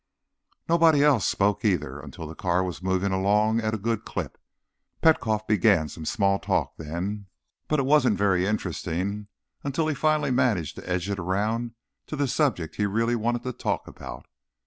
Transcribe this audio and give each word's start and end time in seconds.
Nobody 0.67 1.03
else 1.03 1.27
spoke, 1.27 1.63
either, 1.63 1.99
until 1.99 2.25
the 2.25 2.33
car 2.33 2.63
was 2.63 2.81
moving 2.81 3.11
along 3.11 3.59
at 3.59 3.75
a 3.75 3.77
good 3.77 4.03
clip. 4.03 4.39
Petkoff 5.03 5.45
began 5.45 5.89
some 5.89 6.05
small 6.05 6.39
talk 6.39 6.75
then, 6.77 7.27
but 7.67 7.77
it 7.79 7.85
wasn't 7.85 8.17
very 8.17 8.47
interesting 8.47 9.27
until 9.63 9.87
he 9.87 9.93
finally 9.93 10.31
managed 10.31 10.75
to 10.77 10.89
edge 10.89 11.07
it 11.07 11.19
around 11.19 11.75
to 12.07 12.15
the 12.15 12.27
subject 12.27 12.77
he 12.77 12.87
really 12.87 13.15
wanted 13.15 13.43
to 13.43 13.53
talk 13.53 13.87
about. 13.87 14.25